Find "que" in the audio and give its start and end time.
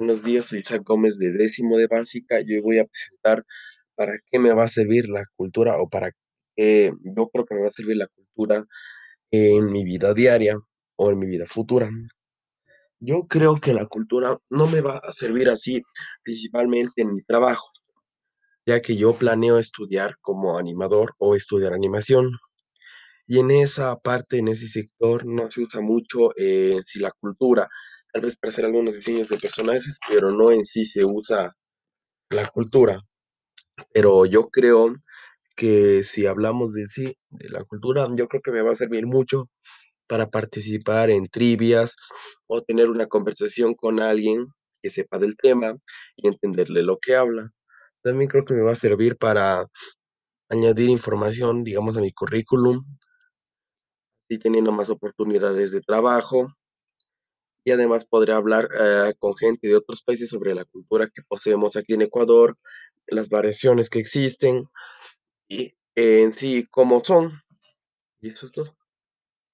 7.44-7.54, 13.56-13.74, 18.80-18.96, 35.56-36.02, 38.42-38.52, 44.82-44.90, 46.98-47.16, 48.44-48.54, 61.14-61.22, 63.90-63.98